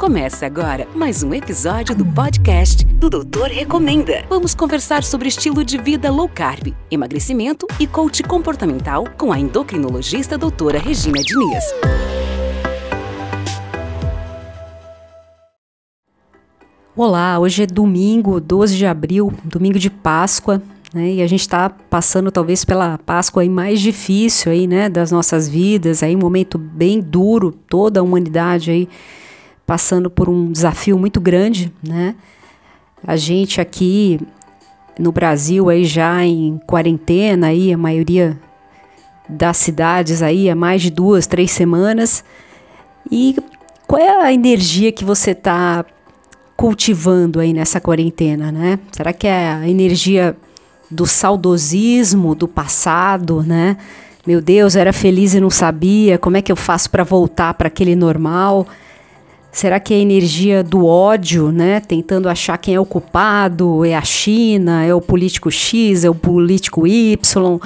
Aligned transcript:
Começa 0.00 0.46
agora 0.46 0.88
mais 0.94 1.22
um 1.22 1.34
episódio 1.34 1.94
do 1.94 2.06
podcast 2.06 2.86
do 2.86 3.10
Doutor 3.10 3.48
Recomenda. 3.48 4.24
Vamos 4.30 4.54
conversar 4.54 5.04
sobre 5.04 5.28
estilo 5.28 5.62
de 5.62 5.76
vida 5.76 6.10
low 6.10 6.26
carb, 6.26 6.74
emagrecimento 6.90 7.66
e 7.78 7.86
coach 7.86 8.22
comportamental 8.22 9.04
com 9.18 9.30
a 9.30 9.38
endocrinologista 9.38 10.38
doutora 10.38 10.78
Regina 10.78 11.20
Diniz. 11.20 11.64
Olá, 16.96 17.38
hoje 17.38 17.64
é 17.64 17.66
domingo, 17.66 18.40
12 18.40 18.78
de 18.78 18.86
abril, 18.86 19.30
domingo 19.44 19.78
de 19.78 19.90
Páscoa, 19.90 20.62
né? 20.94 21.12
E 21.12 21.22
a 21.22 21.26
gente 21.26 21.42
está 21.42 21.68
passando 21.68 22.32
talvez 22.32 22.64
pela 22.64 22.96
Páscoa 22.96 23.42
aí 23.42 23.50
mais 23.50 23.78
difícil 23.78 24.50
aí, 24.50 24.66
né, 24.66 24.88
das 24.88 25.12
nossas 25.12 25.46
vidas, 25.46 26.02
aí 26.02 26.16
um 26.16 26.20
momento 26.20 26.56
bem 26.56 27.02
duro, 27.02 27.52
toda 27.52 28.00
a 28.00 28.02
humanidade 28.02 28.70
aí 28.70 28.88
passando 29.70 30.10
por 30.10 30.28
um 30.28 30.50
desafio 30.50 30.98
muito 30.98 31.20
grande, 31.20 31.72
né? 31.80 32.16
A 33.06 33.14
gente 33.16 33.60
aqui 33.60 34.18
no 34.98 35.12
Brasil 35.12 35.70
aí 35.70 35.84
já 35.84 36.24
em 36.24 36.60
quarentena 36.66 37.46
aí 37.46 37.72
a 37.72 37.78
maioria 37.78 38.36
das 39.28 39.58
cidades 39.58 40.22
aí 40.22 40.50
há 40.50 40.56
mais 40.56 40.82
de 40.82 40.90
duas, 40.90 41.28
três 41.28 41.52
semanas. 41.52 42.24
E 43.08 43.36
qual 43.86 44.02
é 44.02 44.24
a 44.24 44.32
energia 44.32 44.90
que 44.90 45.04
você 45.04 45.30
está 45.30 45.84
cultivando 46.56 47.38
aí 47.38 47.52
nessa 47.52 47.80
quarentena, 47.80 48.50
né? 48.50 48.76
Será 48.90 49.12
que 49.12 49.28
é 49.28 49.52
a 49.52 49.68
energia 49.68 50.36
do 50.90 51.06
saudosismo 51.06 52.34
do 52.34 52.48
passado, 52.48 53.40
né? 53.44 53.76
Meu 54.26 54.40
Deus, 54.40 54.74
era 54.74 54.92
feliz 54.92 55.32
e 55.32 55.38
não 55.38 55.48
sabia. 55.48 56.18
Como 56.18 56.36
é 56.36 56.42
que 56.42 56.50
eu 56.50 56.56
faço 56.56 56.90
para 56.90 57.04
voltar 57.04 57.54
para 57.54 57.68
aquele 57.68 57.94
normal? 57.94 58.66
Será 59.52 59.80
que 59.80 59.92
é 59.92 59.96
a 59.96 60.00
energia 60.00 60.62
do 60.62 60.86
ódio, 60.86 61.50
né? 61.50 61.80
Tentando 61.80 62.28
achar 62.28 62.56
quem 62.56 62.74
é 62.74 62.80
o 62.80 62.86
culpado? 62.86 63.84
É 63.84 63.96
a 63.96 64.02
China? 64.02 64.84
É 64.84 64.94
o 64.94 65.00
político 65.00 65.50
X? 65.50 66.04
É 66.04 66.10
o 66.10 66.14
político 66.14 66.86
Y? 66.86 67.58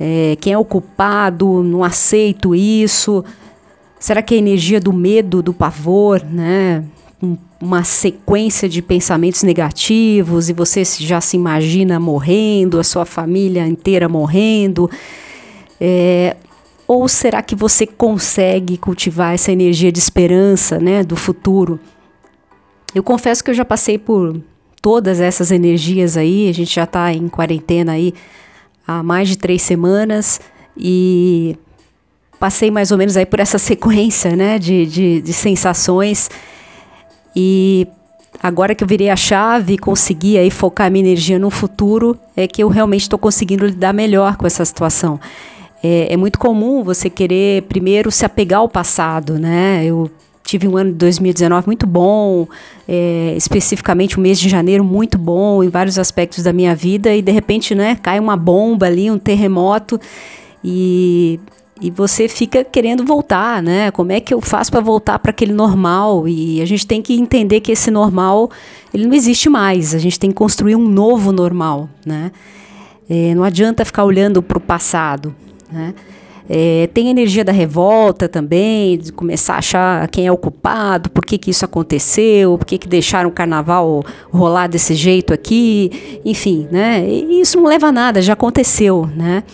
É, 0.00 0.36
quem 0.40 0.52
é 0.52 0.58
o 0.58 0.64
culpado? 0.64 1.62
Não 1.62 1.84
aceito 1.84 2.56
isso. 2.56 3.24
Será 4.00 4.20
que 4.20 4.34
é 4.34 4.36
a 4.36 4.40
energia 4.40 4.80
do 4.80 4.92
medo, 4.92 5.40
do 5.42 5.54
pavor, 5.54 6.24
né? 6.24 6.82
Um, 7.22 7.36
uma 7.60 7.84
sequência 7.84 8.68
de 8.68 8.82
pensamentos 8.82 9.44
negativos 9.44 10.48
e 10.48 10.52
você 10.52 10.82
já 10.84 11.20
se 11.20 11.36
imagina 11.36 12.00
morrendo, 12.00 12.80
a 12.80 12.82
sua 12.82 13.04
família 13.04 13.64
inteira 13.64 14.08
morrendo. 14.08 14.90
É, 15.80 16.36
ou 16.92 17.08
será 17.08 17.42
que 17.42 17.54
você 17.54 17.86
consegue 17.86 18.76
cultivar 18.76 19.32
essa 19.32 19.50
energia 19.50 19.90
de 19.90 19.98
esperança, 19.98 20.78
né, 20.78 21.02
do 21.02 21.16
futuro? 21.16 21.80
Eu 22.94 23.02
confesso 23.02 23.42
que 23.42 23.50
eu 23.50 23.54
já 23.54 23.64
passei 23.64 23.96
por 23.96 24.38
todas 24.82 25.18
essas 25.18 25.50
energias 25.50 26.18
aí. 26.18 26.50
A 26.50 26.52
gente 26.52 26.74
já 26.74 26.84
está 26.84 27.10
em 27.10 27.28
quarentena 27.28 27.92
aí 27.92 28.12
há 28.86 29.02
mais 29.02 29.30
de 29.30 29.38
três 29.38 29.62
semanas 29.62 30.38
e 30.76 31.56
passei 32.38 32.70
mais 32.70 32.90
ou 32.90 32.98
menos 32.98 33.16
aí 33.16 33.24
por 33.24 33.40
essa 33.40 33.56
sequência, 33.58 34.36
né, 34.36 34.58
de, 34.58 34.84
de, 34.84 35.22
de 35.22 35.32
sensações. 35.32 36.28
E 37.34 37.86
agora 38.42 38.74
que 38.74 38.84
eu 38.84 38.88
virei 38.88 39.08
a 39.08 39.16
chave 39.16 39.74
e 39.74 39.78
consegui 39.78 40.36
aí 40.36 40.50
focar 40.50 40.90
minha 40.90 41.06
energia 41.06 41.38
no 41.38 41.48
futuro, 41.48 42.18
é 42.36 42.46
que 42.46 42.62
eu 42.62 42.68
realmente 42.68 43.02
estou 43.02 43.18
conseguindo 43.18 43.64
lidar 43.64 43.94
melhor 43.94 44.36
com 44.36 44.46
essa 44.46 44.62
situação. 44.62 45.18
É, 45.82 46.12
é, 46.12 46.16
muito 46.16 46.38
comum 46.38 46.84
você 46.84 47.10
querer 47.10 47.62
primeiro 47.62 48.10
se 48.10 48.24
apegar 48.24 48.60
ao 48.60 48.68
passado, 48.68 49.38
né? 49.38 49.84
Eu 49.84 50.10
tive 50.44 50.68
um 50.68 50.76
ano 50.76 50.92
de 50.92 50.98
2019 50.98 51.66
muito 51.66 51.86
bom, 51.86 52.46
é, 52.88 53.34
especificamente 53.36 54.18
o 54.18 54.20
mês 54.20 54.38
de 54.38 54.48
janeiro 54.48 54.84
muito 54.84 55.18
bom 55.18 55.62
em 55.62 55.68
vários 55.68 55.98
aspectos 55.98 56.44
da 56.44 56.52
minha 56.52 56.74
vida 56.74 57.14
e 57.14 57.22
de 57.22 57.32
repente, 57.32 57.74
né, 57.74 57.96
cai 57.96 58.18
uma 58.18 58.36
bomba 58.36 58.86
ali, 58.86 59.10
um 59.10 59.18
terremoto 59.18 60.00
e 60.62 61.40
e 61.82 61.90
você 61.90 62.28
fica 62.28 62.62
querendo 62.62 63.04
voltar, 63.04 63.60
né? 63.60 63.90
Como 63.90 64.12
é 64.12 64.20
que 64.20 64.32
eu 64.32 64.40
faço 64.40 64.70
para 64.70 64.80
voltar 64.80 65.18
para 65.18 65.32
aquele 65.32 65.52
normal? 65.52 66.28
E 66.28 66.62
a 66.62 66.64
gente 66.64 66.86
tem 66.86 67.02
que 67.02 67.12
entender 67.14 67.58
que 67.58 67.72
esse 67.72 67.90
normal 67.90 68.48
ele 68.94 69.04
não 69.04 69.12
existe 69.12 69.48
mais. 69.48 69.92
A 69.92 69.98
gente 69.98 70.16
tem 70.16 70.30
que 70.30 70.36
construir 70.36 70.76
um 70.76 70.86
novo 70.86 71.32
normal, 71.32 71.88
né? 72.06 72.30
É, 73.10 73.34
não 73.34 73.42
adianta 73.42 73.84
ficar 73.84 74.04
olhando 74.04 74.40
para 74.40 74.58
o 74.58 74.60
passado. 74.60 75.34
Né? 75.72 75.94
É, 76.48 76.88
tem 76.92 77.08
a 77.08 77.10
energia 77.10 77.44
da 77.44 77.52
revolta 77.52 78.28
também, 78.28 78.98
de 78.98 79.12
começar 79.12 79.54
a 79.54 79.58
achar 79.58 80.08
quem 80.08 80.26
é 80.26 80.32
o 80.32 80.36
culpado, 80.36 81.08
por 81.08 81.24
que, 81.24 81.38
que 81.38 81.50
isso 81.50 81.64
aconteceu, 81.64 82.58
por 82.58 82.64
que, 82.64 82.78
que 82.78 82.88
deixaram 82.88 83.30
o 83.30 83.32
carnaval 83.32 84.04
rolar 84.30 84.66
desse 84.66 84.94
jeito 84.94 85.32
aqui, 85.32 86.20
enfim, 86.24 86.68
né? 86.70 87.06
E 87.08 87.40
isso 87.40 87.58
não 87.58 87.66
leva 87.66 87.86
a 87.86 87.92
nada, 87.92 88.20
já 88.20 88.32
aconteceu, 88.32 89.08
né? 89.16 89.44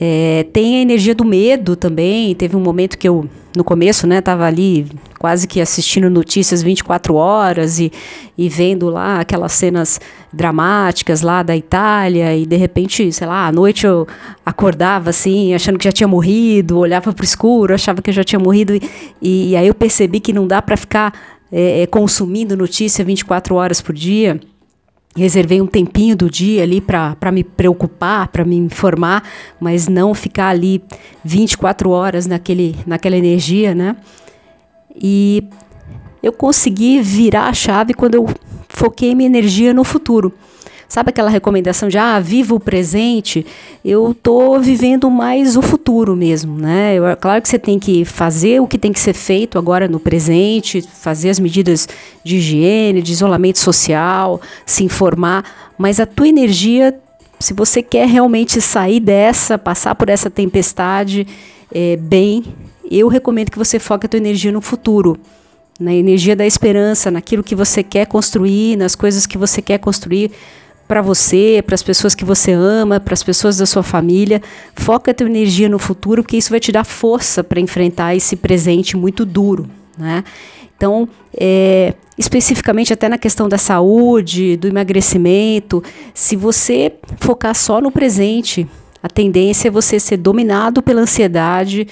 É, 0.00 0.46
tem 0.52 0.76
a 0.76 0.82
energia 0.82 1.14
do 1.14 1.24
medo 1.24 1.74
também. 1.74 2.34
Teve 2.34 2.56
um 2.56 2.60
momento 2.60 2.96
que 2.96 3.08
eu, 3.08 3.28
no 3.58 3.64
começo, 3.64 4.06
né, 4.06 4.20
tava 4.20 4.46
ali 4.46 4.86
quase 5.18 5.48
que 5.48 5.60
assistindo 5.60 6.08
notícias 6.08 6.62
24 6.62 7.12
horas 7.16 7.80
e, 7.80 7.90
e 8.38 8.48
vendo 8.48 8.88
lá 8.88 9.18
aquelas 9.18 9.50
cenas 9.50 10.00
dramáticas 10.32 11.22
lá 11.22 11.42
da 11.42 11.56
Itália 11.56 12.36
e 12.36 12.46
de 12.46 12.56
repente, 12.56 13.12
sei 13.12 13.26
lá, 13.26 13.48
à 13.48 13.52
noite 13.52 13.84
eu 13.84 14.06
acordava 14.46 15.10
assim, 15.10 15.54
achando 15.54 15.76
que 15.76 15.84
já 15.84 15.90
tinha 15.90 16.06
morrido, 16.06 16.78
olhava 16.78 17.12
para 17.12 17.22
o 17.22 17.24
escuro, 17.24 17.74
achava 17.74 18.00
que 18.00 18.12
já 18.12 18.22
tinha 18.22 18.38
morrido 18.38 18.72
e, 19.20 19.50
e, 19.50 19.56
aí 19.56 19.66
eu 19.66 19.74
percebi 19.74 20.20
que 20.20 20.32
não 20.32 20.46
dá 20.46 20.62
para 20.62 20.76
ficar 20.76 21.12
é, 21.50 21.84
consumindo 21.88 22.56
notícia 22.56 23.04
24 23.04 23.56
horas 23.56 23.80
por 23.80 23.92
dia 23.92 24.40
reservei 25.18 25.60
um 25.60 25.66
tempinho 25.66 26.16
do 26.16 26.30
dia 26.30 26.62
ali 26.62 26.80
para 26.80 27.32
me 27.32 27.44
preocupar, 27.44 28.28
para 28.28 28.44
me 28.44 28.56
informar, 28.56 29.22
mas 29.60 29.88
não 29.88 30.14
ficar 30.14 30.48
ali 30.48 30.82
24 31.24 31.90
horas 31.90 32.26
naquele, 32.26 32.76
naquela 32.86 33.16
energia, 33.16 33.74
né? 33.74 33.96
E 34.94 35.44
eu 36.22 36.32
consegui 36.32 37.00
virar 37.00 37.48
a 37.48 37.52
chave 37.52 37.94
quando 37.94 38.14
eu 38.14 38.26
foquei 38.68 39.14
minha 39.14 39.26
energia 39.26 39.74
no 39.74 39.84
futuro. 39.84 40.32
Sabe 40.88 41.10
aquela 41.10 41.28
recomendação 41.28 41.90
de 41.90 41.98
ah, 41.98 42.18
viva 42.18 42.54
o 42.54 42.60
presente? 42.60 43.44
Eu 43.84 44.16
tô 44.22 44.58
vivendo 44.58 45.10
mais 45.10 45.54
o 45.54 45.60
futuro 45.60 46.16
mesmo, 46.16 46.56
né? 46.58 46.94
Eu, 46.94 47.06
é 47.06 47.14
claro 47.14 47.42
que 47.42 47.48
você 47.48 47.58
tem 47.58 47.78
que 47.78 48.06
fazer 48.06 48.60
o 48.62 48.66
que 48.66 48.78
tem 48.78 48.90
que 48.90 48.98
ser 48.98 49.12
feito 49.12 49.58
agora 49.58 49.86
no 49.86 50.00
presente, 50.00 50.80
fazer 50.80 51.28
as 51.28 51.38
medidas 51.38 51.86
de 52.24 52.36
higiene, 52.36 53.02
de 53.02 53.12
isolamento 53.12 53.58
social, 53.58 54.40
se 54.64 54.82
informar, 54.82 55.44
mas 55.76 56.00
a 56.00 56.06
tua 56.06 56.26
energia, 56.26 56.98
se 57.38 57.52
você 57.52 57.82
quer 57.82 58.08
realmente 58.08 58.58
sair 58.58 58.98
dessa, 58.98 59.58
passar 59.58 59.94
por 59.94 60.08
essa 60.08 60.30
tempestade 60.30 61.26
é, 61.70 61.96
bem, 61.96 62.42
eu 62.90 63.08
recomendo 63.08 63.50
que 63.50 63.58
você 63.58 63.78
foque 63.78 64.06
a 64.06 64.08
tua 64.08 64.18
energia 64.18 64.50
no 64.50 64.62
futuro 64.62 65.18
na 65.78 65.94
energia 65.94 66.34
da 66.34 66.44
esperança, 66.44 67.08
naquilo 67.08 67.44
que 67.44 67.54
você 67.54 67.84
quer 67.84 68.06
construir, 68.06 68.76
nas 68.76 68.96
coisas 68.96 69.26
que 69.26 69.38
você 69.38 69.62
quer 69.62 69.78
construir 69.78 70.32
para 70.88 71.02
você, 71.02 71.62
para 71.64 71.74
as 71.74 71.82
pessoas 71.82 72.14
que 72.14 72.24
você 72.24 72.52
ama, 72.52 72.98
para 72.98 73.12
as 73.12 73.22
pessoas 73.22 73.58
da 73.58 73.66
sua 73.66 73.82
família. 73.82 74.40
Foca 74.74 75.10
a 75.10 75.14
tua 75.14 75.26
energia 75.26 75.68
no 75.68 75.78
futuro, 75.78 76.22
porque 76.22 76.38
isso 76.38 76.50
vai 76.50 76.58
te 76.58 76.72
dar 76.72 76.84
força 76.84 77.44
para 77.44 77.60
enfrentar 77.60 78.16
esse 78.16 78.34
presente 78.34 78.96
muito 78.96 79.26
duro, 79.26 79.68
né? 79.98 80.24
Então, 80.76 81.08
é, 81.36 81.92
especificamente 82.16 82.92
até 82.92 83.08
na 83.08 83.18
questão 83.18 83.48
da 83.48 83.58
saúde, 83.58 84.56
do 84.56 84.66
emagrecimento, 84.66 85.82
se 86.14 86.36
você 86.36 86.92
focar 87.18 87.54
só 87.54 87.80
no 87.80 87.90
presente, 87.90 88.66
a 89.02 89.08
tendência 89.08 89.68
é 89.68 89.70
você 89.70 90.00
ser 90.00 90.16
dominado 90.16 90.80
pela 90.80 91.02
ansiedade 91.02 91.86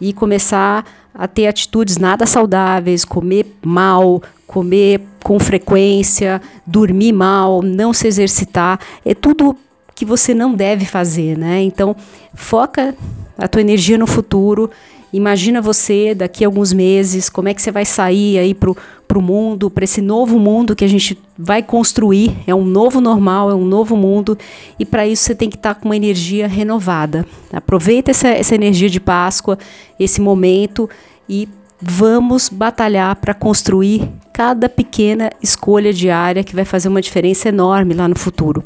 e 0.00 0.12
começar 0.12 0.84
a 1.14 1.26
ter 1.28 1.46
atitudes 1.46 1.98
nada 1.98 2.26
saudáveis, 2.26 3.04
comer 3.04 3.46
mal, 3.64 4.22
comer 4.46 5.00
com 5.22 5.38
frequência, 5.38 6.40
dormir 6.66 7.12
mal, 7.12 7.62
não 7.62 7.92
se 7.92 8.06
exercitar, 8.06 8.78
é 9.04 9.14
tudo 9.14 9.56
que 9.94 10.04
você 10.04 10.34
não 10.34 10.54
deve 10.54 10.84
fazer, 10.84 11.38
né? 11.38 11.62
Então, 11.62 11.94
foca 12.34 12.94
a 13.38 13.48
tua 13.48 13.60
energia 13.60 13.98
no 13.98 14.06
futuro. 14.06 14.70
Imagina 15.12 15.60
você 15.60 16.14
daqui 16.14 16.42
a 16.42 16.48
alguns 16.48 16.72
meses, 16.72 17.28
como 17.28 17.48
é 17.48 17.54
que 17.54 17.60
você 17.60 17.70
vai 17.70 17.84
sair 17.84 18.38
aí 18.38 18.54
pro, 18.54 18.74
pro 19.06 19.20
mundo, 19.20 19.70
para 19.70 19.84
esse 19.84 20.00
novo 20.00 20.38
mundo 20.38 20.74
que 20.74 20.84
a 20.84 20.88
gente 20.88 21.18
vai 21.36 21.62
construir. 21.62 22.34
É 22.46 22.54
um 22.54 22.64
novo 22.64 23.00
normal, 23.00 23.50
é 23.50 23.54
um 23.54 23.64
novo 23.64 23.94
mundo. 23.94 24.38
E 24.78 24.86
para 24.86 25.06
isso 25.06 25.24
você 25.24 25.34
tem 25.34 25.50
que 25.50 25.56
estar 25.56 25.74
tá 25.74 25.80
com 25.80 25.88
uma 25.88 25.96
energia 25.96 26.48
renovada. 26.48 27.26
Aproveita 27.52 28.10
essa, 28.10 28.28
essa 28.28 28.54
energia 28.54 28.88
de 28.88 29.00
Páscoa, 29.00 29.58
esse 30.00 30.20
momento 30.20 30.88
e 31.28 31.46
vamos 31.78 32.48
batalhar 32.48 33.16
para 33.16 33.34
construir 33.34 34.08
cada 34.32 34.68
pequena 34.68 35.30
escolha 35.42 35.92
diária 35.92 36.44
que 36.44 36.54
vai 36.54 36.64
fazer 36.64 36.88
uma 36.88 37.02
diferença 37.02 37.48
enorme 37.48 37.92
lá 37.92 38.08
no 38.08 38.16
futuro. 38.16 38.62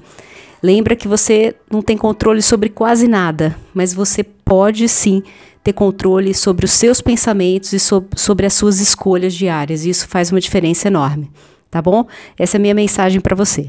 Lembra 0.62 0.94
que 0.94 1.08
você 1.08 1.54
não 1.70 1.82
tem 1.82 1.96
controle 1.96 2.40
sobre 2.42 2.68
quase 2.68 3.08
nada, 3.08 3.56
mas 3.74 3.92
você 3.92 4.22
pode 4.22 4.88
sim 4.88 5.22
ter 5.66 5.72
controle 5.72 6.32
sobre 6.32 6.64
os 6.64 6.70
seus 6.70 7.00
pensamentos 7.00 7.72
e 7.72 7.80
so 7.80 8.04
sobre 8.14 8.46
as 8.46 8.54
suas 8.54 8.78
escolhas 8.78 9.34
diárias. 9.34 9.84
Isso 9.84 10.06
faz 10.06 10.30
uma 10.30 10.40
diferença 10.40 10.86
enorme, 10.86 11.28
tá 11.68 11.82
bom? 11.82 12.06
Essa 12.38 12.56
é 12.56 12.58
a 12.58 12.62
minha 12.62 12.74
mensagem 12.74 13.20
para 13.20 13.34
você. 13.34 13.68